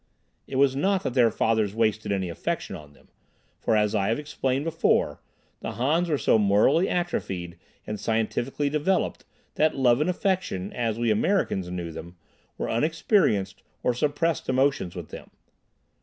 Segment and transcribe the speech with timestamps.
[0.47, 3.09] It was not that their fathers wasted any affection on them,
[3.59, 5.21] for as I have explained before,
[5.59, 9.25] the Hans were so morally atrophied and scientifically developed
[9.61, 12.15] that love and affection, as we Americans knew them,
[12.57, 15.29] were unexperienced or suppressed emotions with them.